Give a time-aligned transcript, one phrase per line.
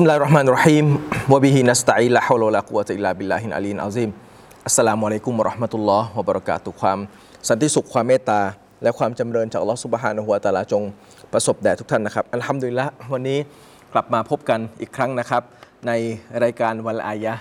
[0.00, 0.86] بسم الله الرحمن الرحيم
[1.28, 4.10] وبه نستعين لا حول ولا قوة إلا بالله العلي العظيم
[4.64, 6.98] السلام عليكم ورحمة الله وبركاته ความ
[7.48, 8.40] สันติสุขความเมตตา
[8.82, 10.82] และความจำเริญจากอัลลอฮฺสุบฮานะฮุวาตาลาจง
[11.32, 13.38] ประสบแด่ทุกท่านนะครับ อัลฮัมดุลิละวันนี้
[13.92, 15.42] กลับมาพบกันอีกครั้งนะครับ
[15.86, 15.92] ใน
[16.44, 17.34] รายการวันอายะ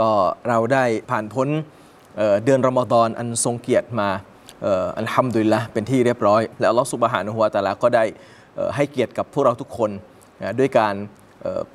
[0.00, 0.10] ก็
[0.48, 1.48] เราได้ผ่านพ้น
[2.44, 4.08] เดือนรอมฎอนอันทรงเกียรติมา
[4.98, 8.04] อัลฮัมดุลิละเป็นที่เรียบร้อย แล้วอัลลอฮฺสุบฮานะฮุวาตาลาก็ได้
[8.76, 9.90] ให้เกียรติกับพวกเราทุกคน
[10.60, 10.96] ด้วยการ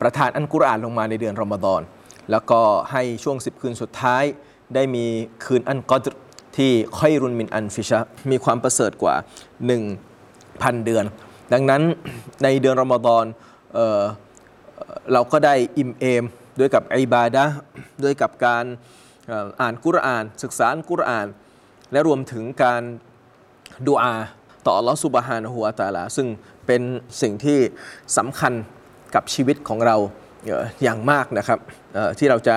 [0.01, 1.81] ประทานอันกุรอานลงมาในเดือนรอมฎอน
[2.31, 4.23] แล้วก็ให้ช่วง 10 คืนสุดท้าย
[4.75, 5.05] ได้มี
[5.45, 6.07] คืนอันกอด
[6.57, 7.99] ที่ค่อยรุนมินอันฟิชะ
[8.31, 9.15] มีความประเสริฐกว่า
[10.01, 11.05] 1,000 เดือน
[11.53, 11.81] ดังนั้น
[12.43, 13.25] ในเดือนรอมฎอน
[13.73, 14.01] เออ
[15.13, 16.23] เราก็ได้อิ่มเอม
[16.59, 17.45] ด้วยกับอิบาดะ
[18.03, 18.65] ด้วยกับการ
[19.31, 21.27] อ่ออ่านกุรอาน ศึกษาอัลกุรอาน
[21.91, 22.81] และรวมถึงการ
[23.87, 24.15] ดูอา
[24.65, 26.27] ต่ออัลลอฮฺสุบฮานะฮูวะตาลาซึ่ง
[26.67, 26.81] เป็น
[27.21, 27.59] สิ่งที่
[28.17, 28.53] สำคัญ
[29.15, 29.95] กับชีวิตของเรา
[30.83, 31.59] อย่างมากนะครับ
[32.19, 32.55] ที่เราจะ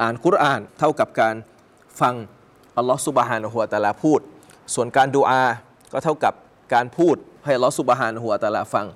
[0.00, 1.34] อ่านกุรอานเท่ากับการ
[2.00, 2.14] ฟัง
[2.76, 4.20] อัลลอฮฺสุบฮานะฮูวะตาลาพูด
[4.74, 5.44] ส่วนการดูอา
[5.92, 6.34] ก็เท่ากับ
[6.74, 8.86] การพูดให้อัลลอฮฺสุบฮานะฮูวะตาลาฟัง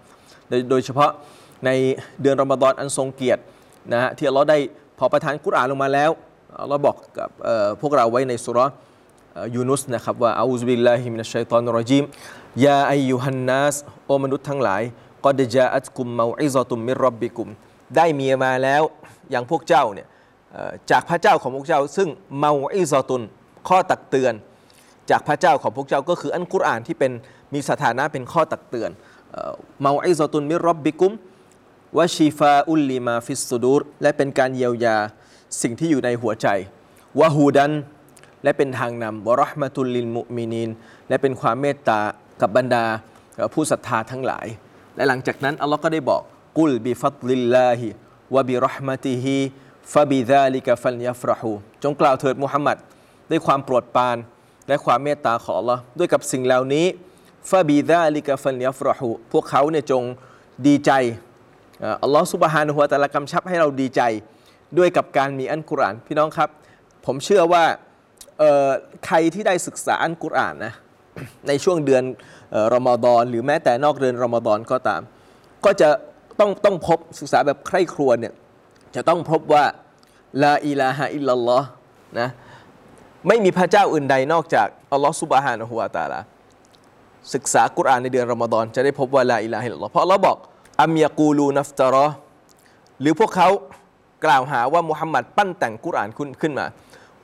[0.70, 1.10] โดยเฉพาะ
[1.66, 1.70] ใน
[2.22, 3.42] เดือนรอมฎอนอันทรงเกียรติ
[3.92, 4.58] นะฮะที่อัลลอฮ์ได้
[4.98, 6.10] พอประทานกุรอานลงมาแล้ว
[6.62, 7.30] อัลลอฮ์บอกกับ
[7.80, 8.70] พวกเราไว้ในสูเราะฮ์
[9.54, 12.04] ยูนุสนะครับว่าอาอูซบิลลาฮิมินัชชัยฏอนรจีม
[12.64, 14.82] ยาอายุฮันนัสโอมนุษย์ทั้งหลาย
[15.24, 17.48] กอดจาอัตกุมเมาอิซอตุมมิรับบิกุม
[17.96, 18.82] ได้เมียมาแล้ว
[19.30, 20.08] อย่างพวกเจ้าเนี่ย
[20.90, 23.22] จากพระเจ้าของพวกเจ้า ซึ่ง موعظة
[23.68, 24.34] ข้อตักเตือน
[25.10, 27.12] จากพระเจ้าของพวกเจ้าก็คืออัลกุรอานที่เป็น
[27.54, 28.90] มีสถานะเป็นข้อตักเตือน
[29.80, 31.12] موعظة من ربكم
[31.98, 34.96] وشفاء لما في الصدور และเป็นการเยียวยา
[35.62, 36.46] สิ่งที่อยู่ในหัวใจ
[37.20, 37.72] وهدى
[38.44, 40.70] และเป็นทางนำ ورحمة للمؤمنين
[41.08, 42.00] และเป็นความเมตตา
[42.40, 42.84] กับบรรดา
[43.54, 44.46] ผู้ศรัทธาทั้งหลาย
[44.96, 46.22] และหลังจากนั้นอัลลอฮ์ก็ได้บอก
[46.58, 51.50] قل بفضل الله وبرحمته فبذلك فليفرحوا
[51.82, 52.76] จงกล่าวเถิดมุฮัมมัด
[53.30, 54.16] ด้วยความโปรดปราน
[54.68, 56.86] และความเมตตาของอัลลอฮ์ด้วยกับสิ่งเหล่านี้
[57.50, 60.02] فبذلك فليفرحوا พวกเขาเนี่ยจง
[60.66, 60.90] ดีใจ
[62.02, 64.02] อัลลอฮ์สุบฮานะฮูวะตะลากำชับให้เราดีใจ
[64.78, 66.48] ด้วยกับการมีอันกุรอาน พี่น้องครับ
[67.06, 67.64] ผมเชื่อว่า
[69.06, 70.72] ใครที่ได้ศึกษาอันกุรอานนะ
[71.48, 72.04] ในช่วงเดือน
[72.74, 75.00] รอมฎอนหรือแม้แต่นอกเดือนรอมฎอนก็ตาม
[75.64, 75.88] ก็จะ
[76.40, 78.34] ต้องต้องพบศึกษาแบบใคร่ครวญเนี่ย
[78.94, 79.64] จะต้องพบว่า
[80.42, 81.66] ลาอิลาฮะอิลลัลลอฮ์
[82.18, 82.28] นะ
[83.28, 86.20] ไม่มีพระเจ้าอื่นใดนอกจากอัลลอฮ์สุบฮานะฮูวะตาลา
[87.34, 90.36] ศึกษากุรอานในเดือนรอมฎอนจะได้พบว่าลาอิลาฮะอิลลัลลอฮ์เพราะเราบอก
[90.82, 92.06] อัมยากูลูนัฟตารอ
[93.00, 93.48] หรือพวกเขา
[94.24, 96.08] กล่าวหาว่ามุฮัมมัดปั้นแต่งกุรอาน
[96.42, 96.66] ขึ้นมา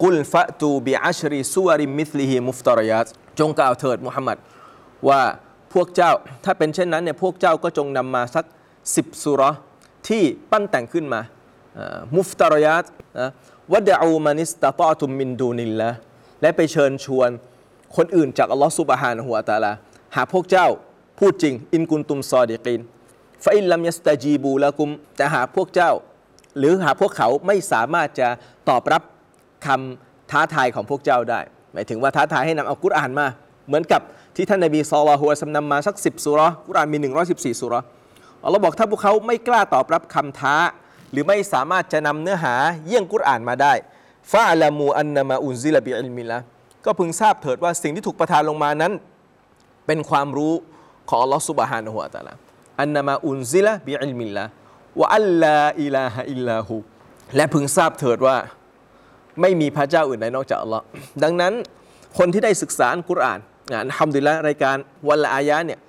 [0.03, 3.07] قل فأتوا بعشر سور مثله مفتريات
[3.39, 4.39] จงกล่าวเถิดมุฮัมมัด
[5.09, 5.23] ว่า
[5.75, 6.13] พวกเจ้า
[6.45, 8.45] ถ้าเป็นเช่นนั้นเนี่ยพวกเจ้าก็จงนำมาสัก
[8.97, 9.43] สิบสูเราะฮ์
[10.09, 11.21] ที่ปั้นแต่งขึ้นมา
[12.17, 12.85] مفتريات
[13.19, 13.31] นะ
[13.73, 15.91] وادعوا من استطعتم من دون الله
[16.41, 17.31] และไปเชิญชวน
[17.97, 19.73] คนอื่นจากอัลลอฮ์ซุบฮานะฮูวตาลา
[20.17, 20.67] หาพวกเจ้า
[21.19, 22.81] พูดจริง อินกุนตุมซอดีกีน
[23.45, 25.93] ฟาอินลัมยัสตาจีบูละกุมแต่หาพวกเจ้า
[26.59, 28.29] หรือหาพวกเขาไม่สามารถจะ
[28.69, 29.03] ตอบรับ
[29.67, 31.41] คำท้าทายของพวกเจ้าได้
[31.73, 33.27] หมายถึงว่าท้าทายให้นำเอากุรอานมา
[33.67, 34.03] เหมือนกับ
[34.37, 36.99] ที่ท่านนบีซอลาฮุอะลัยฮิวะซัมนำมาสักสิบสุร์กุรานมี
[37.29, 37.87] 114สุเราะห์
[38.45, 40.57] อัลลอฮ์บอกถ้าพวกเขาไม่กล้าตอบรับคำท้า
[41.13, 42.55] หรือไม่สามารถจะนำเนื้อหา
[42.87, 43.73] เยี่ยงกุรานมาได้
[44.33, 46.39] ฟาอะลามูอันนามาอุนซิลบิอิลมิลละ
[46.85, 48.93] ก็พึงทราบเถิดว่าสิ่งที่ถูกประทานลงมานั้น
[49.87, 50.55] เป็นความรู้
[51.09, 54.45] ของอัลลอฮ์ سبحانه وتعالى أنما أنزل بعلم الله وأن
[55.01, 56.77] لا إله إلا هو
[57.37, 58.37] และพึงทราบเถิดว่า
[59.41, 60.85] ไม่มีพระเจ้าอื่นใดนอกจากอัลลอฮ์
[61.23, 61.53] ดังนั้น
[62.19, 63.41] คนที่ได้ศึกษาอัลกุรอาน
[63.71, 64.77] นะ الحمد لله รายการ
[65.09, 65.81] วันละอายะเนี่ย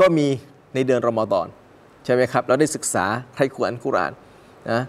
[0.00, 0.26] ก็มี
[0.74, 1.46] ในเดือนรอมฎอน
[2.04, 3.04] ใช่ไหมครับเราได้ศึกษา
[3.34, 4.12] ใคร่ครวญอัลกุรอาน
[4.70, 4.80] นะ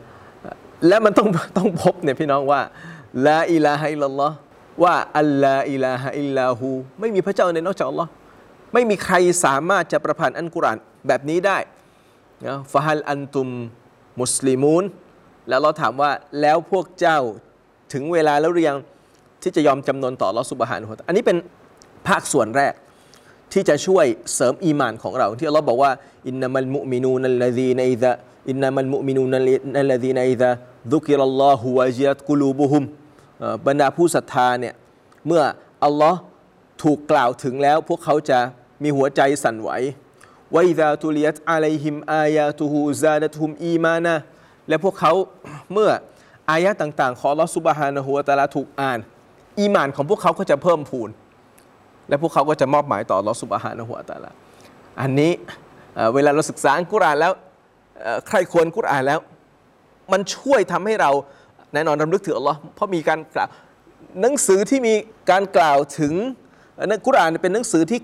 [0.88, 1.28] และมันต้อง
[1.58, 2.62] ต้องพบเนี่ยพี่น้องว่า
[3.28, 4.36] ลาอิลาฮะอิลลัลอฮ์
[4.84, 6.68] ว่าอัลลาอิลาฮะอิลลาฮู
[7.00, 8.10] ไม่มีพระเจ้าอื่นนอกจากอัลลอฮ์
[8.74, 9.16] ไม่มีใคร
[9.46, 10.78] สามารถจะประพันธ์อัลกุรอาน
[11.08, 11.58] แบบนี้ได้
[12.46, 13.48] นะฟะฮัลอันตุม
[14.22, 14.84] มุสลิมูน
[15.50, 17.20] แล้วเราถามว่าแล้วพวกเจ้า
[17.94, 18.78] ถึงเวลาแล้วหรือยัง
[19.42, 21.38] ที่จะยอมจำนนต่ออัลลอฮ์ سبحانه وتعالى อันนี้เป็น
[22.08, 22.74] ภาคส่วนแรก
[23.52, 24.06] ที่จะช่วย
[24.36, 25.92] เสริมอีมานของเรา ที่อัลลอฮ์บอกว่า
[26.28, 32.84] إنما المؤمنون الذين إذا إنما المؤمنون الذين إذا ذكر الله وجلت قلوبهم
[33.68, 34.74] บรรดาผู้ศรัทธาเนี่ย
[35.28, 35.44] เมื่อ
[35.86, 36.20] อัลลอฮ์
[36.84, 38.40] ถูกกล่าวถึงแล้ว พวกเขาจะ
[38.84, 39.70] มีหัวใจสั่นไหว
[40.56, 44.16] وإذا تليت عليهم آياته زادتهم إيمانا
[44.70, 45.14] และพวกเขา
[45.74, 45.90] เมื่อ
[46.52, 49.00] อายะห์ต่างๆ ของอัลลอฮ์ سبحانه وتعالى ถูกอ่าน
[49.60, 51.10] อีมานของพวกเขาก็จะเพิ่มพูน
[52.14, 54.32] และพวกเขาก็จะมอบหมายต่อลอฮ์ซุบฮานะฮูวตาลา
[55.02, 55.32] อันนี้
[56.14, 57.34] เวลาเราศึกษาอัลกุรอานแล้ว
[58.28, 59.20] ใครควรกุรอานแล้ว
[60.12, 61.12] มันช่วยทำให้เรา
[61.74, 63.50] แน่นอนรำลึกถึงอัลลอฮ์เพราะมีการกล่าว
[64.22, 64.94] หนังสือที่มี
[65.32, 66.14] การกล่าวถึง
[66.90, 68.00] ในกุรอานเป็นหนังสือที่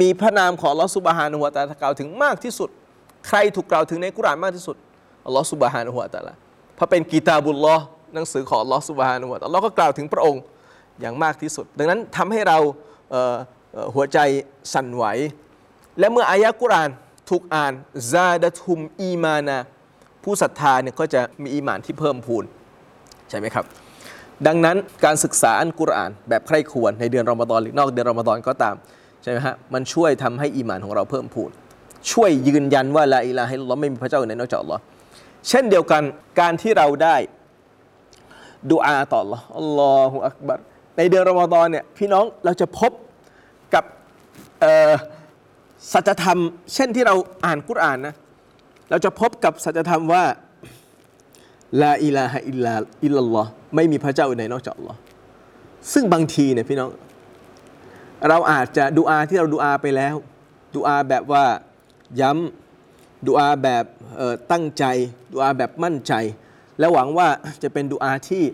[0.00, 2.68] มีพระนามของลอสุบฮานะฮูวตาลกล่าวถึงมากที่สุด
[3.28, 4.76] ใครถูกกล่าวถึงในกุรอานมากที่สุด
[5.26, 6.32] อัลลอฮ์สุบฮานะฮูวตาลา
[6.74, 7.84] เพราะเป็นกีตาบุลลอฮ์
[8.14, 10.42] หนังสือของลอสุบฮานะฮูวตาลาอัลลอฮ์ก็กล่าวถึงพระองค์
[11.00, 12.58] อย่างมากที่สุด ดังนั้นทำให้เรา
[13.94, 14.18] หัวใจ
[14.72, 15.04] สั่นไหว
[15.98, 16.90] และเมื่ออายะกุราน
[17.30, 17.72] ถูกอ่าน
[18.12, 19.58] ซาดะทุมอีมานา
[20.24, 22.44] ผู้ศรัทธาเนี่ยก็จะมีอีหมานที่เพิ่มพูน
[23.30, 23.64] ใช่ไหมครับ
[24.46, 28.74] ดังนั้นการศึกษาอันกุรอาน แบบใคร่ควรในเดือนรอมฎอนหรือนอกเดือนรอมฎอนก็ตาม
[29.22, 31.50] ใช่ไหมฮะมันช่วยทำให้อีหมานของเราเพิ่มพูน
[32.12, 34.82] ช่วยยืนยันว่าละอิลาฮะอิลลอฮ์ไม่มีพระเจ้าอื่นนอกจากอัลลอฮ์
[35.48, 36.02] เช่นเดียวกัน
[36.40, 37.16] การที่เราได้
[38.70, 40.58] ดูอาต่ออัลลอฮ์อัลลอฮฺอักบัร
[40.96, 42.92] ในเดือนรอมฎอนเนี่ยพี่น้องเราจะพบ
[43.74, 43.84] กับ
[45.92, 46.38] สัจธรรม
[46.74, 48.14] เช่นที่เราอ่านกุรอานนะ
[48.90, 50.24] เราจะพบกับสัจธรรมว่า
[51.82, 52.74] ลาอิลาฮะอิลลา
[53.04, 54.98] อิลลัลลอฮ์ไม่มีพระเจ้าอื่นใดนอกจากอัลลอฮ์
[55.92, 56.90] ซึ่งบางทีเนี่ยพี่น้อง
[58.28, 60.14] เราอาจจะดูอาที่เราดูอาไปแล้ว
[60.74, 61.44] ดูอาแบบว่า
[62.20, 63.84] ย้ำดูอาแบบ
[64.52, 64.84] ตั้งใจ
[65.32, 66.12] ดูอาแบบมั่นใจ
[66.78, 67.28] และหวังว่า
[67.62, 68.44] จะเป็นดูอาที่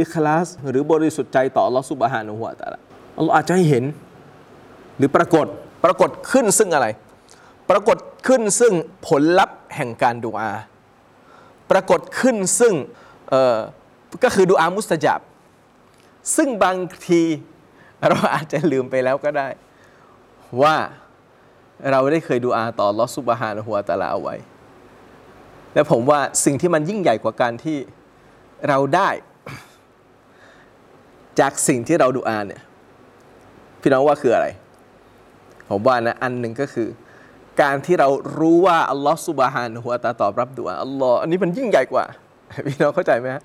[0.00, 2.78] อิคลาส หรือบริสุทธิ์ใจต่อลอฮ์ซุบฮานะฮูวตาลา
[3.16, 3.84] อัลลอฮ์อาจจะให้เห็น
[4.96, 5.46] หรือปรากฏ
[5.84, 6.86] ปรากฏขึ้นซึ่งอะไร
[7.70, 8.72] ปรากฏขึ้นซึ่ง
[9.08, 10.50] ผลลัพธ์แห่งการดูอา
[11.70, 12.74] ปรากฏขึ้นซึ่ง
[14.24, 15.20] ก็คือดูอามุสตะจับ
[16.36, 16.76] ซึ่งบาง
[17.08, 17.22] ที
[18.08, 19.48] เราอาจจะลืมไปแล้วก็ได้
[20.62, 20.76] ว่า
[21.90, 24.36] เราได้เคยดูอาต่อลอสุบฮานะฮัวตะอาลาเอาไว้
[25.74, 27.78] และผมว่าสิ่งที่มันยิ่งใหญ่กว่าการที่
[28.68, 29.10] เราได้
[31.38, 32.62] จากสิ่งที่เราดูอาเนี่ย
[33.80, 34.46] พี่น้องว่าคืออะไร
[35.68, 36.88] ผมว่านะอันหนึ่งก็คือ
[37.62, 42.04] การที่เรารู้ว่าอัลลอฮฺสุบฮานะฮูวตาตอบรับดุอาอัลลอฮ์อันนี้มันยิ่งใหญ่กว่า
[42.66, 43.42] พี่น้องเข้าใจไหมฮะ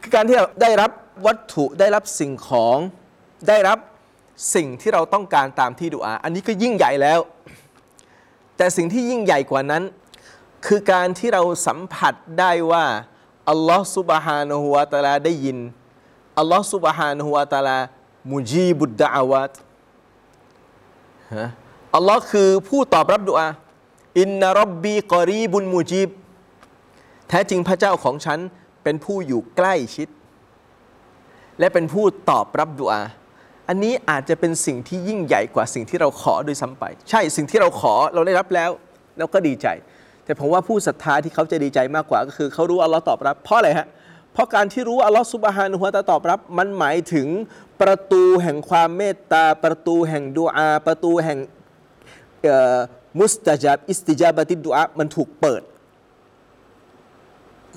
[0.00, 0.90] คือการที่เราได้รับ
[1.26, 2.78] วัตถุได้รับสิ่งของ
[3.48, 3.78] ได้รับ
[4.54, 7.20] สิ่งที่เราต้องการตามที่ดุอา อันนี้ก็ยิ่งใหญ่แล้ว
[8.56, 9.82] แต่สิ่งที่ยิ่งใหญ่กว่านั้น
[10.66, 12.84] คือการที่เราสัมผัสได้ว่า
[13.50, 15.58] อัลลอฮฺสุบฮานะฮูวตาลาได้ยิน
[16.38, 17.78] อัลลอฮฺสุบฮานะฮูวะตะอาลา
[18.32, 19.52] มุจีบุดดะอาวาต
[21.36, 21.46] ฮะ
[21.96, 23.48] อัลลอฮ์คือผู้ตอบรับดุอา
[24.20, 26.08] อินนารบบีกอรีบุนมูจีบ
[27.28, 28.38] แท้จริงพระเจ้าของฉัน
[28.82, 30.08] เป็นผู้อยู่ใกล้ชิด
[31.58, 33.02] และเป็นผู้ตอบรับดุอา
[33.68, 38.70] อันนี้อาจจะเป็นสิ่งที่ยิ่งใหญ่กว่าสิ่งที่เราขอโดยซ้ำไป ใช่สิ่งที่เราขอเราได้รับแล้ว
[39.18, 39.66] เราก็ดีใจ
[40.24, 47.28] แต่ผมว่าผู้ศรัทธาที่เขาจะดีใจมากกว่าก็คือเขารู้อัลลอฮ์ตอบรับเพราะอะไรฮะเเพราะการที่รู้อัลลอฮ์ซุบฮานะฮูวะตาตอบรับ มันหมายถึง
[47.80, 51.38] ประตูแห่งความเมตตา ประตูแห่งดุอา ประตูแห่ง
[53.20, 55.62] มุสตาจับอิสติจาบติดดุอามันถูกเปิด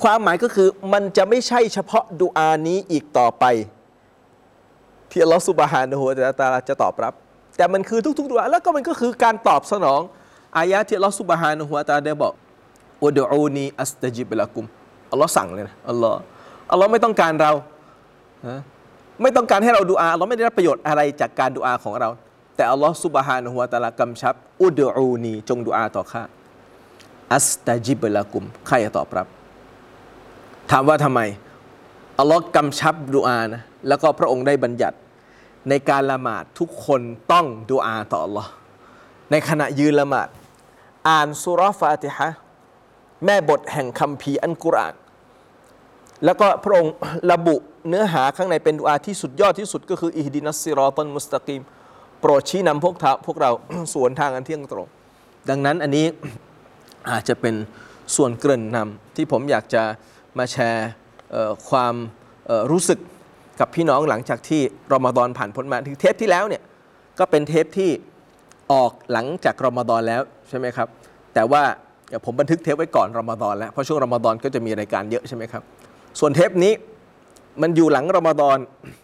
[0.03, 3.45] ความหมายก็คือมันจะไม่ใช่เฉพาะดุอานี้อีกต่อไป
[5.11, 7.13] ที่อัลลอฮฺสุบฮานะฮูวะตาลาจะตอบรับ
[7.57, 10.01] แต่มันคือทุกๆดุอาแล้วก็มันก็คือการตอบสนอง
[10.57, 12.33] อายะที่อัลลอฮฺสุบฮานะฮูวะตาได้บอก
[13.03, 14.65] อุดอูนีอัสตจิบละกุม
[15.11, 16.19] อัลลอฮ์สั่งเลยนะอัลลอฮ์
[16.71, 17.51] อัลลอฮ์ไม่ต้องการเรา
[19.21, 22.09] ไม่ต้องการให้เราดูอาเราไม่ได้รับประโยชน์อะไรจากการดูอาของเรา
[22.55, 26.23] แต่อัลลอฮ์สุบฮานะฮูวะตะอาลากำชับ อุดอูนีจงดูอาต่อข้า
[27.33, 29.27] อัสตะจิบละกุมใครจะตอบรับ
[30.71, 31.21] ถามว่าทำไม
[32.19, 34.97] อัลลอฮ์กำชับดูอานะแล้วก็พระองค์ได้บัญญัติ
[35.69, 38.49] ในการละหมาดทุกคนต้องดูอาต่ออัลลอฮ์
[39.31, 40.27] ในขณะยืนละหมาด
[41.09, 42.29] อ่านสุราะห์ฟาติฮะ
[43.25, 44.95] แม่บทแห่งคัมภีร์อันกุรอาน
[46.25, 46.93] แล้วก็พระองค์
[47.31, 47.55] ระบุ
[47.89, 51.61] เนื้อหาข้างในเป็นดูอาที่สุดยอดที่สุดก็คือ اهدنا الصراط المستقيم
[52.19, 53.51] โปรดชี้นำพวกเราพวกเรา
[53.93, 54.87] สู่หนทางอันเที่ยงตรง
[55.49, 56.05] ดังนั้นอันนี้
[57.09, 57.55] อาจจะเป็น
[58.15, 59.83] ส่วนเกริ่นนำที่ผมอยากจะ
[60.37, 60.89] มาแชร์
[61.69, 61.95] ความ
[62.71, 62.99] รู้สึก
[63.59, 64.61] กับพี่น้องหลังจากที่
[64.93, 66.63] รอมฎอนผ่านพ้นมาถึงเทปที่แล้วเนี่ย
[67.19, 67.91] ก็เป็นเทปที่
[68.71, 70.87] ออกหลังจากรอมฎอนแล้วใช่ไหมครับ
[71.33, 71.63] แต่ว่า
[72.25, 75.63] ผมบันทึกเทปไว้ก่อนรอมฎอนแล้วเพราะช่วงรอมฎอนก็จะมีรายการเยอะใช่ไหมครับ
[76.19, 76.73] ส่วนเทปนี้
[77.61, 78.57] มันอยู่หลังรอมฎอน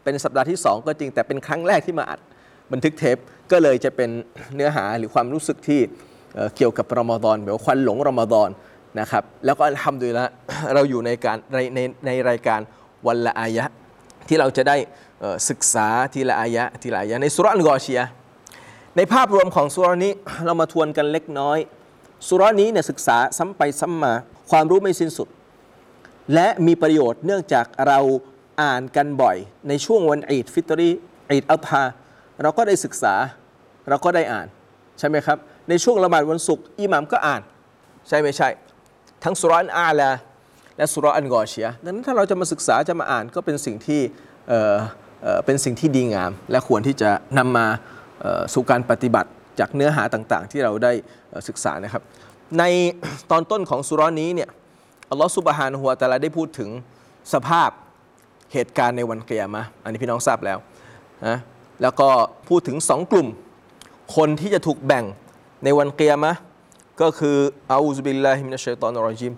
[0.03, 2.19] เป็นสัปดาห์ที่ 2 ก็จริงแต่เป็นครั้งแรกที่มาอัด
[2.71, 3.17] บันทึกเทป
[3.51, 4.09] ก็เลยจะเป็น
[4.55, 5.81] เนื้อหาหรือความรู้สึกที่
[6.35, 8.49] เเกี่ยวกับรอมฎอนแบบควันหลงรอมฎอน
[8.99, 10.25] นะครับแล้วก็ทำโดยละ
[10.73, 12.59] เราอยู่ในการในในในรายการ
[13.07, 13.65] วันละอายะ
[14.27, 14.77] ที่เราจะได้
[15.49, 18.01] ศึกษาทีละอายะทีละอายะในสุราะห์อัลกอชีย
[18.97, 20.13] ในภาพรวมของสุรานี้
[20.45, 21.57] เรามาทวนกันเล็กน้อย
[22.27, 24.13] สุรานี้เนี่ยศึกษาซ้ำไปซ้ำมา
[24.51, 25.27] ความรู้ไม่สิ้นสุด
[26.33, 27.99] และมีประโยชน์เนื่องจากเรา
[28.61, 30.89] อ่านกันบ่อย ในช่วงวันอีดฟิตรี
[31.29, 31.83] อีดอัลฮา
[32.41, 33.13] เราก็ได้ศึกษา
[33.89, 34.47] เราก็ได้อ่าน
[34.99, 35.37] ใช่ไหมครับ
[35.69, 37.41] ในช่วงละหมาดวันศุกร์อิหมัมก็อ่าน
[38.07, 38.49] ใช่ไม่ใช่
[39.23, 40.11] ทั้งสุรานอาลา
[40.77, 44.01] และสุราะห์อันกอเชียดังนั้นถ้าเราจะมาศึกษาจะมาอ่านก็เป็นสิ่งที่
[44.49, 47.65] เเเป็นสิ่งที่ดีงาม และควรที่จะนำมา
[48.53, 50.91] สู่การปฏิบัติจากเนื้อหาต่างๆ ที่เราได้
[51.47, 52.03] ศึกษานะครับ
[52.59, 52.63] ใน
[53.31, 54.49] ตอนต้นของสุรานี้เนี่ย
[55.13, 56.69] อัลลอฮฺสุบฮานะฮูวตะอาลาได้พูดถึง
[57.33, 57.69] สภาพ
[58.53, 60.57] เหตุการณ์ในวันเกียามะอันนี้พี่น้องทราบแล้ว
[61.27, 61.37] นะ
[61.81, 62.09] แล้วก็
[62.49, 63.27] พูดถึงสองกลุ่ม
[64.15, 65.05] คนที่จะถูกแบ่ง
[65.63, 66.31] ในวันเกียามะ
[67.01, 67.37] ก็คือ
[67.71, 69.33] อาอูซบิลลาฮิมินัชชัยตอนรอจิม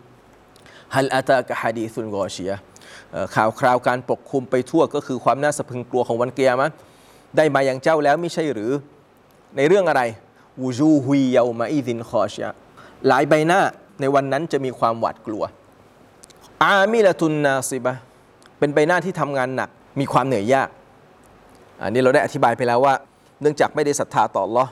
[0.96, 2.52] ฮัลอาตากะฮะดีซุนกอเชีย
[3.36, 6.70] ข่าวคราวการปกคลุมไปทั่วก็คือความน่าสะพึงกลัวของวันเกียามะ
[7.38, 8.72] ได้มาอย่างเจ้าแล้วไม่ใช่หรือ
[9.58, 10.02] ในเรื่องอะไร
[10.62, 12.50] วูจูฮุยเยามาอีดินคอเชีย
[13.08, 13.60] หลายใบหน้า
[14.02, 15.44] ในวันนั้นจะมีความหวาดกลัว
[16.64, 17.94] อามิละตุนนาซิบะ
[18.60, 20.70] เป็นใบหน้าที่ทำงานหนัก มีความเหนื่อยยาก
[21.82, 22.94] อันนี้เราได้อธิบายไปแล้วว่า
[23.42, 24.72] เนื่องจากไม่ได้ศรัทธาต่อลลอฮ์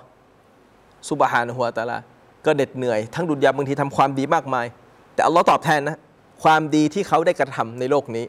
[1.10, 1.98] ซุบฮานะฮูวตะอาลา
[2.46, 4.66] ก็เหน็ดเหนื่อย ทั้งดุนยาบางทีทำความดีมากมาย
[5.14, 5.98] แต่อัลลอฮ์ตอบแทนนะ
[6.44, 8.26] ความดีที่เขาได้กระทำในโลกนี้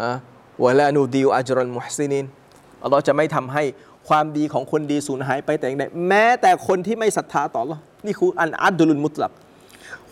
[0.00, 0.10] อะ
[0.64, 2.24] วะลานูดิวอัจรัลมุฮซินิน
[2.82, 3.62] อัลลอฮ์จะไม่ทำให้
[4.08, 9.32] ความดีของคนดีสูญหายไปแต่อย่างใดแม้แต่คนที่ไม่ศรัทธาต่อลอนี่คืออันอัดดุลุลมุตลัก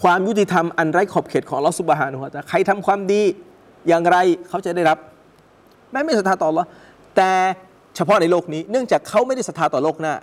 [0.03, 3.23] ความยุติธรรมอันไร้ขอบเขตของลอฮ์ซุบฮานะฮูวะตาใครทำความดี
[3.89, 4.17] อย่างไร
[4.49, 4.99] เขาจะได้รับ
[5.93, 6.65] แม้ไม่ศรัทธาต่ออัลลอ
[7.17, 7.31] แต่
[7.97, 10.15] เฉพาะในโลกนี้ เนื่องจากเขาไม่ได้ศรัทธาต่อโลกหน้า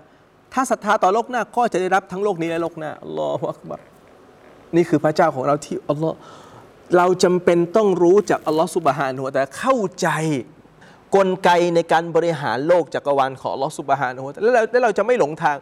[0.54, 3.80] ถ้าศรัทธาต่อโลกหน้าก็จะได้รับทั้งโลกนี้และโลกหน้าอัลลอฮฺอักบัร
[4.76, 6.18] นี่คือพระเจ้าของเราที่อัลลอฮ์
[6.98, 10.10] เราจำเป็นต้องรู้จากอัลลอฮ์ซุบฮานะฮูวะตาเข้าใจ
[11.16, 15.58] กลไกในการบริหารโลกจักรวาลของอัลลอฮ์ซุบฮานะฮูวะตาแล้วเราแล้วเราจะไม่หลงทาง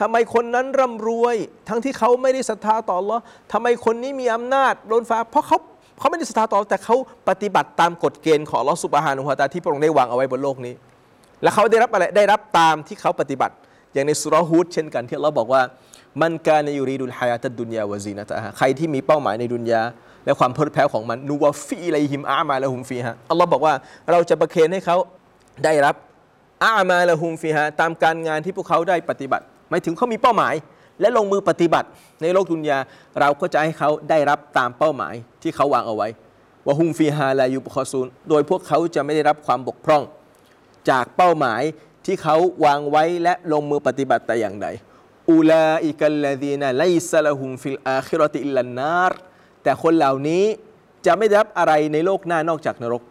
[0.00, 1.36] ทำไมคนนั้นร่ำรวย
[1.68, 3.16] ทั้งที่เขาไม่ได้ศรัทธาต่ออัลลอ
[3.52, 5.58] ทำไมคนนี้มีอำนาจล้นฟ้า เพราะเขา
[5.98, 6.96] เขาไม่ได้ศรัทธาต่อแต่เขา
[7.28, 10.74] ปฏิบัติตามกฎเกณฑ์ของลอฮ์ซุบฮานะฮูวะตาที่พระองค์ได้วางเอาไว้บนโลกนี้
[11.42, 13.54] และเขาได้รับอะไรได้รับตามที่เขาปฏิบัติ
[13.92, 15.62] อย่างในสูเราะฮ์ฮูดเช่นกันที่เราบอกว่า
[16.20, 19.82] มันการในยูรีดุลฮายาตัดดุนยาวซีนะตะฮะใครที่มีเป้าหมายในดุนยา
[20.24, 23.74] และความเพลิดเพลินของมัน نوف إليهم أعمالهم فيها อัลลอฮ์บอกว่า
[24.12, 24.96] เราจะประเคนให้เขา
[25.64, 25.94] ได้รับ
[26.64, 30.54] أعمالهم فيها ตามการงานที่พวกเขาได้ปฏิบัติ หมายถึงเขามีเป้าหมาย
[31.00, 31.88] และลงมือปฏิบัติ
[32.22, 32.78] ในโลกดุนยา
[33.20, 36.08] เราก็จะให้เขาได้รับตามเป้าหมายที่เขาวางเอาไว้
[36.66, 40.02] وهم فيها لا يبخسون โดยพวกเขาจะไม่ได้รับความบกพร่อง
[40.90, 41.62] จากเป้าหมาย
[42.06, 44.66] ที่เขาวางไว้และลงมือปฏิบัติแต่อย่างใด
[45.30, 49.12] أولئك الذين ليس لهم في الآخرة إلا النار
[49.62, 50.44] แต่คนเหล่านี้
[51.06, 53.02] จะไม่ได้รับอะไรในโลกหน้านอกจากนรก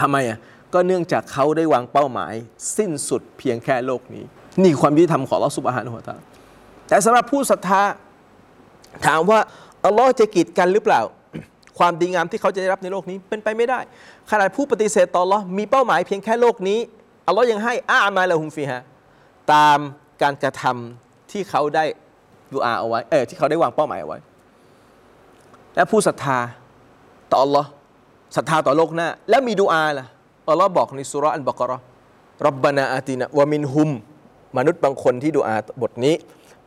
[0.00, 0.38] ทำไมอะ
[0.74, 2.34] ก็เนื่องจากเขาได้วางเป้าหมาย
[2.76, 4.24] สิ้นสุดเพียงแค่โลกนี้
[4.62, 6.20] นี่ความยุติธรรมของอัลลอฮ์ سبحانه وتعالى
[6.88, 7.82] แต่สำหรับผู้ศรัทธา
[9.06, 9.40] ถามว่า
[9.84, 11.00] อัลลอฮ์จะกีดกันหรือเปล่า
[11.78, 13.80] ความดีงามที่เขาจะได้รับในโลกนี้เป็นไปไม่ได้
[14.30, 16.78] ขนาดผู้ปฏิเสธต่ออัลลอฮ์มีเป้าหมายเพียงแค่โลกนี้
[17.26, 18.82] อัลลอฮ์ยังให้อามาละฮุมฟีฮะ
[19.52, 19.78] ตาม
[20.22, 21.84] การกระทำที่เขาได้
[22.52, 24.18] ดูอาเอาไว้เออที่เขาได้วางเป้าหมายเอาไว้
[25.74, 26.38] และผู้ศรัทธา
[27.30, 27.68] ต่ออัลลอฮ์
[28.36, 30.04] ศรัทธาต่อโลกหน้า แล้วมีดูอาล่ะ
[30.48, 31.84] อัลลอฮ์บอกในสุระอันบกราะห์
[32.46, 33.90] รับบานาอาตินะวะมินฮุม
[34.56, 36.14] มนุษย์บางคนที่ดูอาบทนี้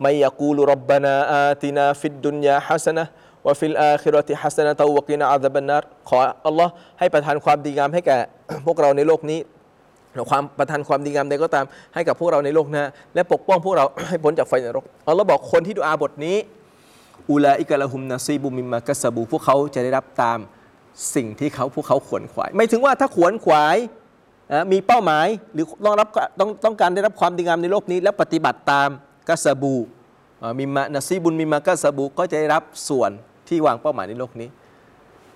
[0.02, 3.04] ไม่ยากูลุรับบานาอาตินาฟิดดุนยาฮัสนะ
[3.46, 8.18] วะฟิลอาคิรติฮัสนะตวกินะอาซาบันนารขออัลลอฮ์ให้ประทานความดีงามให้แก่
[8.66, 9.40] พวกเราในโลกนี้
[10.30, 16.38] ความประทานความดีงามใดก็ตามให้กับพวกเราในโลกหน้าและปกป้องพวกเราให้พ้นจากไฟนรกอัลลอฮ์บอกคนที่ดูอาบทนี้
[17.32, 20.40] อูลาอิกะละฮุมนาซีบุมิมมากะสบูพวกเขาจะได้รับตาม
[21.16, 23.78] สิ่งที่เขาพวกเขาขวนขวาย ไม่ถึงว่าถ้าขวนขวาย
[24.72, 26.08] มีเป้าหมายหรือต้องรับ
[26.40, 28.90] ต้องต้องการได้รับความดีงามในโลกนี้ และปฏิบัติตาม
[29.30, 29.76] กะสบู
[30.60, 33.12] มิมานาซีบุนมิมากะสบูก็จะได้รับส่วน
[33.48, 34.50] ที่วางเป้าหมายในโลกนี้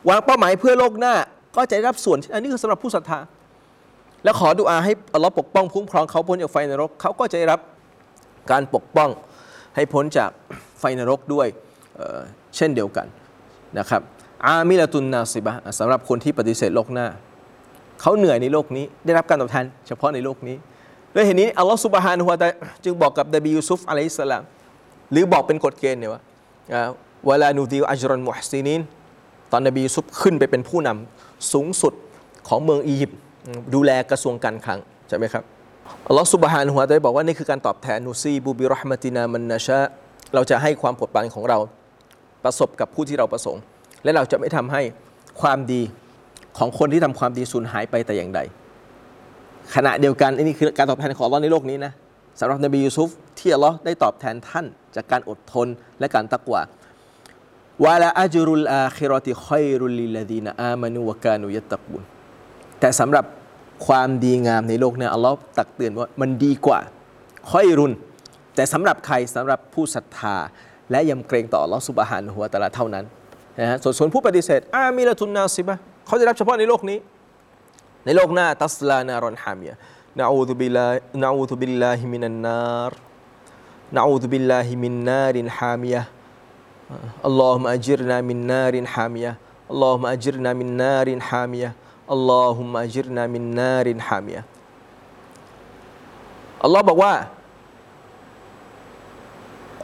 [0.09, 1.13] วางเป้าหมายเพื่อโลกหน้า
[1.55, 3.19] ก็จะได้รับส่วน อันนี้คือสำหรับผู้ศรัทธา
[4.23, 7.59] และขอดุอาให้อัลลอฮ์ปกป้องคุ้มครองเขาพ้นจากไฟนรกเขาก็จะได้รับ
[8.51, 9.09] การปกป้อง
[9.75, 10.31] ให้พ้นจาก
[10.79, 11.47] ไฟนรกด้วย
[11.95, 13.07] เเช่นเดียวกัน
[13.79, 14.01] นะครับ
[14.45, 17.07] อามิลตุนนาซิบะสำหรับคนที่ปฏิเสธโลกหน้า
[18.01, 20.55] เขาเหนื่อยในโลกนี้ ได้รับการตอบแทนเฉพาะในโลกนี้
[21.13, 22.47] ด้วยเหตุนี้อัลลอฮ์ซุบฮานะฮูวะตา
[22.83, 24.43] จึงบอกกับนบียูซุฟอะลัยฮิสลาม
[25.11, 26.21] หรือบอกเป็นกฎเกณฑ์เนี่ยว่า
[27.29, 28.81] วลานูดิวอัจรอนมุฮซินิน
[29.51, 31.93] ตอนนบียูซุฟขึ้นไปเป็นผู้นำสูงสุด
[32.47, 33.19] ของเมืองอียิปต์
[33.73, 35.43] ดูแลกระทรวงการคลังใช่ไหมครับ
[36.07, 39.79] อัลลอฮ์ซุบฮานะฮูวะตาบอกว่านี่คือการตอบแทนนูซีบูบิรอห์มตินามันนะชา
[40.33, 41.57] เราจะให้ความปรดปรานของเรา
[42.43, 43.61] ประสบกับผู้ที่เราประสงค์
[44.03, 44.81] และเราจะไม่ทำให้
[45.41, 45.81] ความดี
[46.57, 48.39] ของคนที่ทำความดีสูญหายไปแต่อย่างใด
[49.75, 51.91] ขณะเดียวกันนนี้คือการตอบแทนของอัลลอฮ์ในโลกนี้นะ
[52.39, 53.09] สำหรับนบียูซุฟ
[53.39, 55.67] ที่อัลลอฮ์ได้ตอบแทนท่าน จากการอดทน
[55.99, 56.61] และการตักวา
[57.83, 62.03] วะลาอัจรุลอาคิรอติคอยรุลลิลดีนอามานุวกานุยตะกุน
[62.79, 63.25] แต่สำหรับ
[63.87, 66.79] ความดีงามในโลกเนี่ยอัลลอฮ์ตักเตือนว่ามันดีกว่า
[67.49, 67.93] คอยรุน
[68.55, 70.35] แต่สำหรับใครสำหรับผู้ศรัทธา
[70.91, 73.05] และยำเกรงต่ออัลลอฮ์สุบฮานะฮูวตะลาเท่านั้น
[73.59, 75.75] นะฮะส่วนส่วนผู้ปฏิเสธعاملة ناصبة
[76.07, 76.99] เขาจะรับเฉพาะในโลกนี้
[78.05, 88.16] ในโลกหน้าتصلى نارا حامية نعوذ بالله نعوذ بالله من النار نعوذ بالله من نار حامية اللهم
[88.16, 94.39] أجرنا من نار حامية اللهم أجرنا من نار حامية اللهم أجرنا من نار حامية
[96.63, 97.13] อัลลอฮ์บอกว่า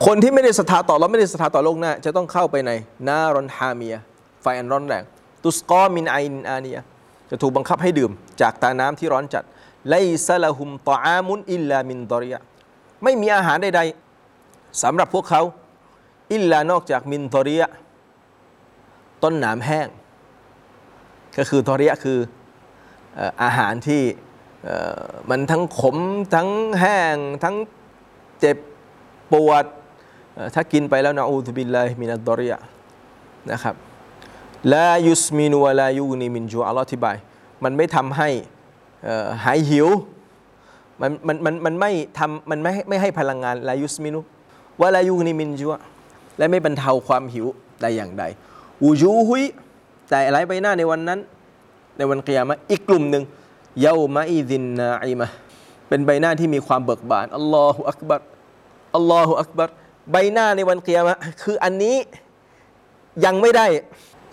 [0.05, 2.71] คนที่ไม่ได้ศรัทธาต่อเราไม่ได้ศรัทธาต่อโลกหน้า จะต้องเข้าไปใน
[3.07, 3.99] นารอนฮามียะ
[4.41, 5.03] ไฟอันร้อนแรง
[5.43, 6.79] ตุสกอมินไอนินอานีย
[7.29, 9.43] จะถูกบังคับให้ดื่ม จากตาน้ำที่ร้อนจัด
[9.89, 9.95] ไล
[10.27, 12.39] ซะละหุมตออามุนอิลลามินดอริยะ
[13.03, 15.41] ไม่มีอาหารใดๆสำหรับพวกเขา
[16.33, 17.67] อิลลานอกจากมินดอริยะ
[19.23, 19.87] ต้นหนามแห้ง
[21.37, 22.19] ก็คือดอริยะคือ
[23.43, 24.03] อาหารที่
[25.29, 25.97] มันทั้งขม
[26.35, 27.55] ทั้งแห้ง ทั้ง
[28.39, 28.57] เจ็บ
[29.33, 29.65] ปวด
[30.53, 32.57] ถ้ากินไปแล้วنعوذ بالله من الضريع
[33.51, 33.75] นะครับ
[34.73, 37.15] لا يسمن ولا يغني من جوعอัลลอฮ์อธิบาย
[37.63, 38.29] มันไม่ทำให้
[39.45, 39.87] หายหิว
[41.01, 45.67] มันมันมันมันไม่ทำมันไม่ไม่ให้พลังงานلا يسمن ولا يغني من جوع
[46.37, 47.45] และไม่บรรเทาความหิว
[47.81, 48.23] ใดอย่างใด
[48.83, 49.43] อูจูฮุย
[50.09, 51.19] แต่อะไรใบหน้าในวันนั้น
[51.97, 53.23] ในวันเกียามะอีกกลุ่มหนึ่ง
[53.81, 55.27] เยามาอีดินนาอิมะ
[55.87, 58.21] เป็นใบหน้าที่มีความเบิกบานอัลลอฮฺอักบัร
[58.95, 59.69] อัลลอฮฺอักบัร
[60.11, 61.95] ใบหน้าในวันเกียามะคืออันนี้
[63.25, 63.67] ยังไม่ได้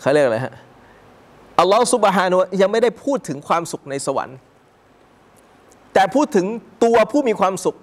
[0.00, 0.54] เขาเรียกอะไรฮะ
[1.60, 4.38] อัลลอฮฺซุบฮานุยังไม่ได้พูดถึงความสุขในสวรรค์
[5.94, 6.46] แต่พูดถึง
[6.84, 7.76] ตัวผู้มีความสุข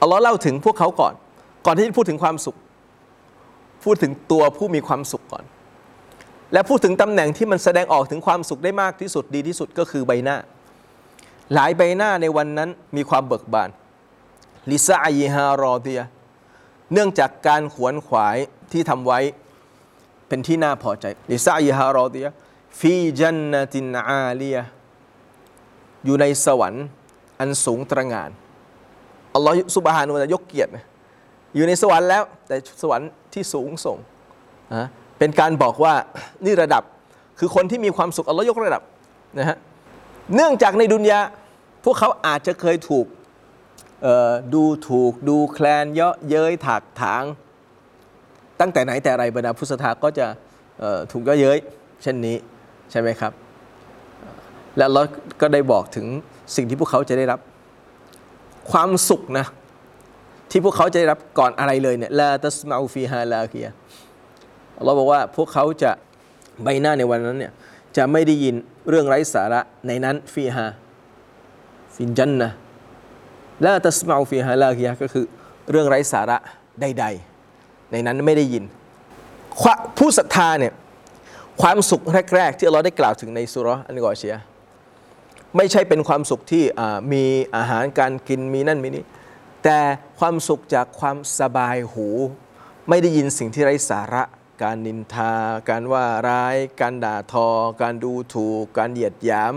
[0.00, 1.14] อัลลอฮ์เล่าถึงพวกเขาก่อน
[1.66, 2.56] ก่อนที่จะพูดถึงความสุข
[3.84, 5.44] พูดถึงตัวผู้มีความสุขก่อน
[6.52, 10.36] และพูดถึงตำแหน่งที่มันแสดงออกถึงความสุขได้มากที่สุดดีที่สุดก็คือใบหน้า
[11.54, 13.70] หลายใบหน้าในวันนั้นมีความเบิกบาน
[14.70, 16.00] ลิซาอีฮารอเดีย
[16.92, 18.36] เนื่องจากการขวนขวาย
[18.72, 19.20] ที่ทำไว้
[20.28, 22.26] เป็นที่น่าพอใจลิซาอีฮารอดีย
[22.80, 24.58] ฟีจันนตินอาเลีย
[26.04, 26.86] อยู่ในสวรรค์
[27.40, 28.30] อันสูงตระหง่าน
[29.34, 30.70] อัลลอฮฺสุบฮานุวะตะยกเกียรติ
[31.54, 33.98] อยู่ในสวรรค์แล้ว แต่สวรรค์ที่สูงส่ง
[34.74, 34.86] นะ
[35.18, 35.94] เป็นการบอกว่า
[36.44, 36.82] นี่ระดับ
[37.38, 38.82] คือคนที่มีความสุขอัลลอฮ์ยกระดับ
[39.38, 39.56] นะฮะ
[40.34, 41.20] เนื่องจากในดุนยา
[41.84, 43.06] พวกเขาอาจจะเคยถูก
[44.54, 47.22] ดูถูกดูแคลนเยาะเย้ยถากถาง
[48.60, 50.26] ตั้งแต่ไหนแต่ไรบรรดาพุทธศรัทธาก็จะ
[51.12, 51.58] ถูกเยาะเย้ย
[52.02, 52.36] เช่นนี้
[52.90, 53.32] ใช่ไหมครับ
[54.76, 55.02] และเรา
[55.40, 56.06] ก็ได้บอกถึง
[56.56, 57.40] สิ่งที่พวกเขาจะได้รับ
[58.70, 59.46] ความสุขนะ
[60.50, 63.68] ที่พวกเขาจะได้รับก่อนอะไรเลยเนี่ยลาตัสมาอูฟีฮาลาเคีย
[64.84, 65.90] เราบอกว่าพวกเขาจะ
[66.62, 67.52] ใบหน้าในวันนั้นเนี่ย
[67.96, 68.54] จะไม่ได้ยิน
[68.88, 70.66] เรื่องไร้สาระในนั้นฟีฮา
[71.96, 72.50] ฟินจันนะ
[73.64, 75.24] ลาตัสมาอูฟีฮาลาเคียก็คือ
[75.70, 76.38] เรื่องไร้สาระ
[76.80, 77.37] ใด ๆ
[77.92, 78.64] ในนั้นไม่ได้ยิน
[79.98, 80.72] ผู้ศรัทธาเนี่ย
[81.62, 82.02] ความสุข
[82.34, 84.36] แรก ๆ ที่เราได้กล่าวถึงในสุรอันกอเชีย
[85.56, 86.64] ไม่ใช่เป็นความสุขที่
[87.12, 87.24] มี
[87.56, 89.04] อาหารการกินมีนั่นมีนี่
[89.64, 89.78] แต่
[90.18, 92.08] ความสุขจากความสบายหู
[92.88, 94.22] ไม่ได้ยินสิ่งที่ไร้สาระ
[94.62, 95.32] การนินทา
[95.68, 97.48] การว่าร้าย การด่าทอ
[97.82, 99.54] การดูถูก การเหยียดหยาม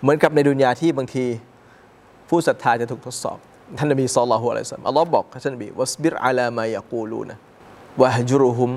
[0.00, 1.26] เหมือนกับในดุนยาที่บางที
[2.28, 3.38] ผู้ศรัทธาจะถูกทดสอบ
[3.78, 7.36] ท่านนบีศ็อลลัลลอฮุอะลัยฮิวะซัลลัมอัลลอฮ์บอกท่านนบีวัสบิรอาลามายะกูลูนะ
[8.00, 8.70] วะฮจุรุฮุม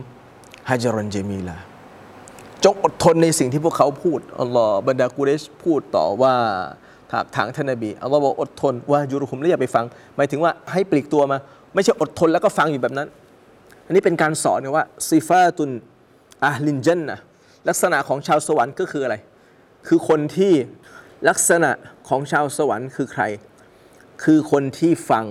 [0.69, 1.57] ฮะจรันเจมีลา
[2.63, 6.33] จงอดทนในสิ่งที่พวกเขาพูดอัลลอฮ์บรรดากูเรชพูดต่อว่า
[7.11, 11.37] ถากถางท่านนบีอัลลอฮ์บอกอดทนว่ายูรุคุมแล้วอย่าไปฟัง หมายถึงว่าให้ปลีกตัวมา
[11.73, 13.07] ไม่ใช่อดทนแล้วก็ฟังอยู่แบบนั้น
[13.85, 15.69] อันนี้เป็นการสอนว่าซีฟาตุน
[16.45, 17.17] อะลินจันนะ
[17.69, 19.15] ลักษณะของชาวสวรรค์ก็คืออะไร
[19.87, 20.53] คือคนที่
[21.29, 21.71] ลักษณะ
[22.09, 23.23] ของชาวสวรรค์คือใคร
[24.23, 25.25] คือคนที่ฟัง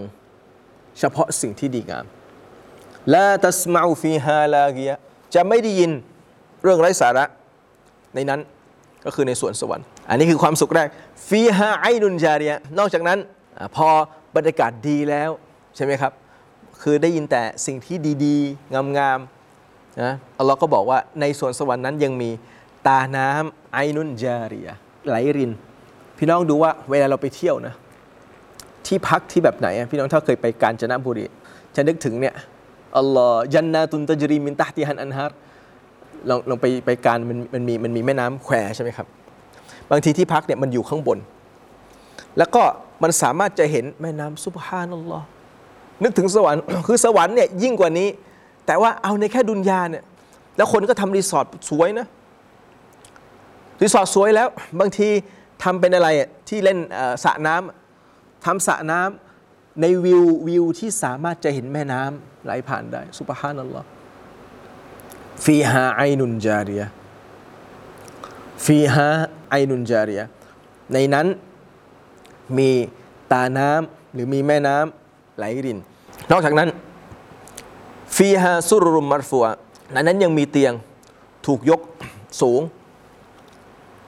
[0.98, 2.05] เฉพาะสิ่งที่ดีงาม
[3.14, 4.90] ลาตัสมาอูฟีฮาลากีย
[5.35, 5.90] จะไม่ได้ยิน
[6.62, 7.24] เรื่องไร้สาระ
[8.14, 8.40] ในนั้น
[9.05, 10.88] ก็คือในสวนสวรรค์ อันนี้คือความสุขแรก
[11.29, 13.18] ฟีฮาไอนุนจาเรียนอกจากนั้น
[13.59, 13.88] อพอ
[14.37, 15.31] บรรยากาศดีแล้ว
[15.77, 16.12] ใช่ไหมครับ
[16.83, 22.31] คือได้ยินแต่สิ่งที่ดีๆ งามๆนะอัลลอฮ์ก็บอกว่าในสวนสวรรค์นั้นยังมี
[22.87, 24.68] ตาน้ำไอนุนจาเรีย
[25.09, 25.53] ไหลริน
[26.18, 27.74] พี่น้องดูว่าเวลาเราไปเที่ยวนะ
[28.87, 31.25] ที่พักที่แบบไหนอะพี่น้องถ้าเคยไปกาญจนบุรี
[31.77, 32.35] จะนึกถึงเนี่ย
[32.97, 35.37] อัลลอฮ์جنات تجري من تحتها الأنهار
[36.29, 39.07] ลองลองไปไปการมันมันมีมันมีแม่น้ำแควใช่ไหมครับ
[39.91, 41.19] บางทีที่พักเนี่ยมันอยู่ข้างบน
[42.38, 42.62] แล้วก็
[43.03, 45.27] มันสามารถจะเห็นแม่น้ำسبحان الله
[46.03, 48.09] นึกถึงสวรรค์คือสวรรค์เนี่ยยิ่งกว่านี้
[48.67, 50.05] แต่ว่าเอาในแค่ดุนยาเนี่ย
[50.57, 52.07] แล้วคนก็ทำรีสอร์ทสวยนะ
[53.83, 54.49] รีสอร์ทสวยแล้ว
[54.81, 55.09] บางที
[55.62, 56.09] ทำเป็นอะไร
[56.49, 56.79] ที่เล่น
[57.25, 57.88] สระน้ำ
[58.44, 63.87] ทำสระน้ำในวิววิวที่สามารถจะเห็นแม่น้ำไหลผ่านได้ซุบฮานัลลอฮ์
[65.44, 66.83] ฟีฮาไอนุนจาริย
[68.64, 69.09] ฟีฮา
[69.51, 70.20] ไอนุนจาริย
[70.92, 71.27] ในนั้น
[72.59, 72.70] มี
[73.33, 75.79] ตาน้ำหรือมีแม่น้ำไหลริน
[76.31, 76.68] นอกจากนั้น
[78.16, 79.46] ฟีฮาซุรุมมัรฟัว
[79.92, 80.72] ในนั้นยังมีเตียง
[81.46, 81.81] ถูกยก
[82.40, 82.61] สูง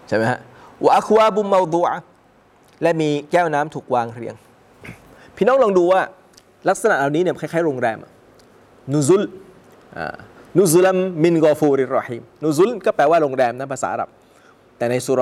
[0.09, 0.41] ใช่ไหมฮะ
[0.85, 1.87] วะอัควาบุมมาดัว
[2.83, 4.35] และมีแก้วน้ำถูกวางเรียง
[5.37, 6.01] พี่น้องลองดูว่า
[6.69, 7.99] ลักษณะเหล่านี้เนี่ยคล้ายๆโรงแรม
[8.93, 9.23] นูซุล
[10.57, 14.09] นูซุลัมมินกอฟูริรอฮิมนูซุลก็แปลว่าโรงแรมนะภาษาอาหรับ
[14.79, 15.21] แต่ในสุร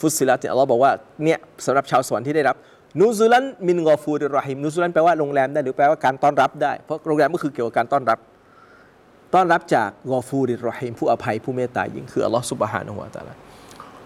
[0.00, 0.92] ฟุสซิลัตเนี่ยอัลลอฮ์บอกว่า
[1.24, 2.56] เนี่ยสำหรับชาวสวรรค์ที่ได้รับ
[3.00, 8.18] นูซุลันมินกอฟูริรอฮิมนูซุลันแปลว่าโรงแรมได้หรือแปลว่าการต้อนรับได้ เพราะโรงแรมก็คือเกี่ยวกับการต้อนรับ
[9.34, 13.34] ต้อนรับจากกอฟูริรอฮิมผู้อภัยผู้เมตตายิ่งคืออัลลอฮ์ซุบฮานะฮูวะตาลา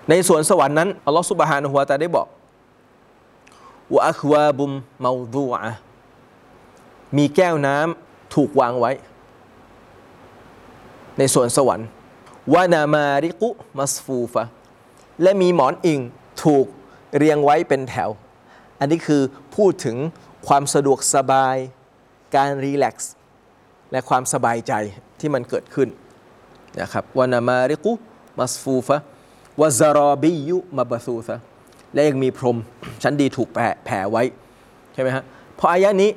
[0.08, 2.26] ในสวนสวรรค์นั้นอัลลอฮ์ซุบฮานะฮูวะตาได้บอก
[3.94, 5.72] วะอัควาบุมเมาดูอะ
[7.16, 8.92] มีแก้วน้ำถูกวางไว้
[11.18, 11.88] ในสวนสวรรค์
[12.54, 14.44] วานามาริกุมัสฟูฟะ
[15.22, 16.00] และมีหมอนอิง
[16.44, 16.66] ถูก
[17.16, 18.10] เรียงไว้เป็นแถว
[18.78, 19.22] อันนี้คือ
[19.56, 19.96] พูดถึง
[20.46, 21.56] ความสะดวกสบาย
[22.34, 23.12] การ relax
[23.92, 24.72] และความสบายใจ
[25.20, 25.88] ที่มันเกิดขึ้น
[26.80, 31.36] นะครับونمارق مصفوفة وزرابي مبثوثة
[31.94, 32.56] และยังมีพรม
[33.02, 33.48] ชั้นดีถูก
[33.84, 34.22] แผ่ไว้
[34.94, 35.24] ใช่ไหมฮะ
[35.58, 36.10] พออายะนี้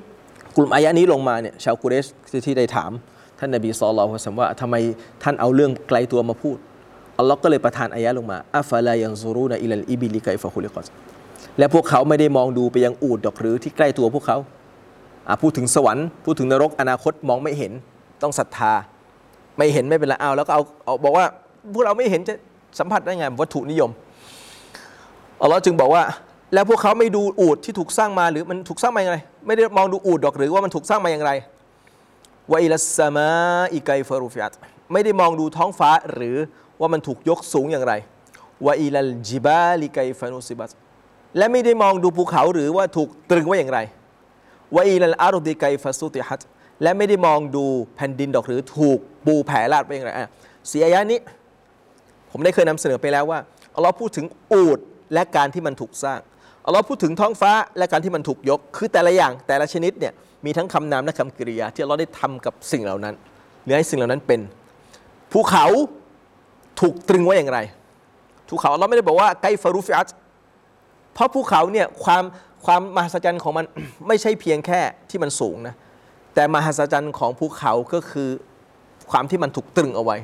[0.56, 2.06] กลุ่มอายะนี้ลงมาเนี่ยชาวกุเรช
[2.46, 2.92] ที่ได้ถาม
[3.40, 4.76] ท่านนบีصلى الله عليه وسلمว่าทำไม
[5.24, 6.58] ท่านเอาเรื่องไกลตัวมาพูด
[7.20, 10.88] อัลลอฮ์ก็เลยประทานอายะลงมาأفلا ينظرون إلى الإبل كيف خلقت
[11.60, 14.38] และพวกเขาไม่ได้มองดูไปยังอูดดอกหรือที่ใกล้ตัวพวกเขา
[15.42, 17.72] พูดถึงสวรรค์พูดถึงนรกอนาคตมองไม่เห็น
[18.24, 18.74] ต้องศรัทธา
[19.58, 21.26] ไม่เห็นไม่เป็นไรเอาแล้วก็เอาเอาบอกว่า
[21.74, 22.34] พวกเราไม่เห็นจะ
[22.80, 23.90] สัมผัสได้ไงวัตถุนิยม
[25.42, 26.04] อัลลอฮ์จึงบอกว่า
[26.54, 29.18] แล้วพวกเขาไม่ดูอูดที่ถูกสร้างมาหรือมันถูกสร้างมาอย่างไร
[29.48, 31.32] ไม่ได้มองดูอูดดอกหรือว่ามันถูกสร้างมาอย่างไร
[32.52, 33.30] วอิลัสมา
[33.74, 34.54] อิกัยฟารุฟิยัต
[34.94, 36.38] ไม่ได้มองดูท้องฟ้าหรือ
[36.80, 37.94] ว่ามันถูกยกสูงอย่างไร
[38.68, 40.70] วอิลัลจิบาลิกัยฟานุซิบัต
[41.38, 43.80] และไม่ได้มองดูภูเขาหรือว่าถูกตรึงไว้อย่างไร
[44.76, 46.42] วอิลัลอารุดิกัยฟาซุติฮัต
[46.84, 50.30] และไม่ได้มองดูแผ่นดินดอกหรือถูกปูแผ่ลาดไปอย่างไรอะ
[50.72, 51.20] สีอายะนี้
[52.32, 53.40] ผมได้เคยนำเสนอไปแล้วว่า
[53.76, 54.80] อัลลอฮ์พูดถึงอูด
[55.14, 56.20] และการที่มันถูกสร้าง
[56.66, 60.14] อัลลอฮ์พูดถึงท้องฟ้าและการที่มันถูกยก คือแต่ละอย่างแต่ละชนิดเนี่ย
[60.46, 63.16] มีทั้งคำนามและคำกริยา ที่อัลลอฮ์ได้ทำกับสิ่งเหล่านั้น
[63.64, 64.42] หรือให้สิ่งเหล่านั้นเป็น
[65.32, 65.66] ภูเขา
[66.82, 67.60] ถูกตรึงไว้อย่างไร
[68.50, 70.10] ภูเขาอัลลอฮ์ไม่ได้บอกว่าไกฟารุฟิอัต
[71.14, 72.24] เพราะภูเขาเนี่ยความ
[72.66, 73.66] ความมหัศจรรย์ของมัน
[74.08, 75.76] ไม่ใช่เพียงแค่ที่มันสูงนะ
[76.36, 78.30] แต่มหัศจรรย์ของภูเขาก็คือ
[79.12, 80.18] ความที่มันถูกตรึงเอาไว้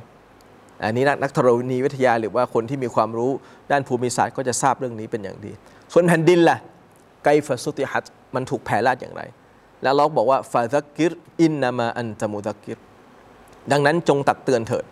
[0.83, 3.31] อันนี้นักนักธรณีวิทยาหรือว่าคนที่มีความรู้
[3.71, 5.51] ด้านภูมิศาสตร์ก็จะทราบเรื่องนี้เป็นอย่างดี
[5.93, 6.57] ส่วนแผ่นดินล่ะ
[7.23, 9.21] ไกฟสุติฮัตมันถูกแผ่ลาดอย่างไร
[9.83, 12.77] แล้วเราบอกว่าฟาซักกิรอินนามาอันตมุซักกิร
[13.71, 14.85] ดังนั้นจงตักเตือนเถิด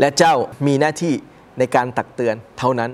[0.00, 0.34] และเจ้า
[0.66, 1.14] มีหน้าที่
[1.58, 2.90] ในการตักเตือนเท่านั้น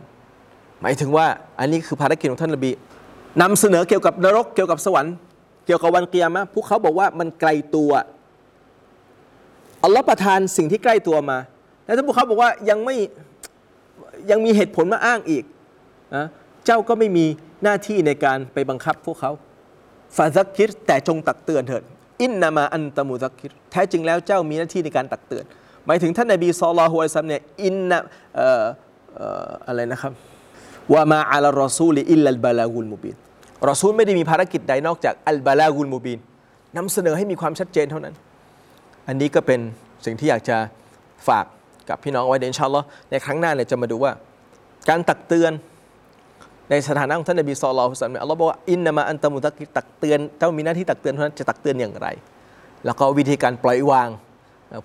[0.81, 1.27] หมายถึงว่า
[1.59, 2.71] อันนี้คือภารกิจของท่านนบี
[3.43, 5.15] นำเสนอเกี่ยวกับนรกเกี่ยวกับสวรรค์
[5.67, 7.91] เกี่ยวกับวันเกียรมะพวกเขาบอกว่ามันไกลตัว
[9.85, 11.39] อัลลอฮ์ประทานสิ่งที่ใกล้ตัวมา
[11.85, 12.97] แล้วถ้าพวกเขาบอกว่ายังไม่
[14.31, 15.45] ยังมีเหตุผลมาอ้างอีก
[16.17, 16.27] นะ
[16.67, 17.27] เจ้าก็ไม่มี
[17.63, 19.33] หน้าที่ในการไปบังคับพวกเขา
[20.17, 21.83] فذكرแต่จงตักเตือนเถิด
[22.23, 25.45] إنما أنت مذكرแท้จริงแล้วเจ้ามีหน้าที่ในการตักเตือน
[25.87, 27.99] หมายถึงท่านนบีصلى الله عليه وسلمเนี่ยإن
[28.37, 28.65] เอ่อ
[29.17, 30.13] เอ่ออะไรนะครับ
[30.93, 33.15] وما على الرسول إلا البلاغ المبين
[33.71, 36.19] รอซูลไม่ได้มีภารกิจใดนอกจากالبلاغ المبين
[36.77, 38.15] นำเสนอให้มีความชัดเจนเท่านั้น
[39.09, 39.61] อันนี้ก็เป็น
[40.05, 40.57] สิ่งที่อยากจะ
[41.29, 41.45] ฝาก
[41.89, 44.13] กับพี่น้องไว้เดนชาอัลลอในครั้งหน้าเนี่ยจะมาดูว่า
[44.89, 45.53] การตักเตือน
[46.71, 52.09] ในสถานะของท่านนบีสุลต่านสัลลัมเนี่ยอัลลอฮ์บอกว่าอินนามาอันตะมุตักกิรตักเตือนเจ้ามีหน้าที่ตักเตือนเท่านั้นจะตักเตือนอย่างไร
[52.85, 54.09] แล้วก็วิธีการปล่อยวาง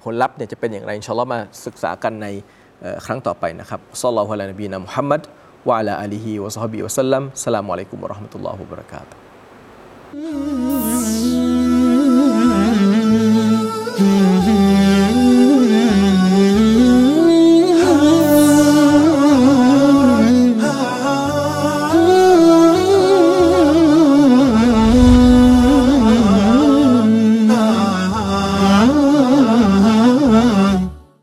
[0.04, 2.28] ผลลัพธ์เนี่ยจะเป็นอย่างไรอินชาอัลลอฮ์มาศึกษากันใน
[3.06, 5.22] ครั้งต่อไปนะครับซัลลัลลอฮุอะลัยฮินบีนะมุฮัมมัด
[5.70, 11.19] วะลาอาลีฮิวะซอฮบิวะสัลลัมสลามุอะลัยกุมวะราะห์มะตุลลอฮิวะบะเราะกาตุฮ์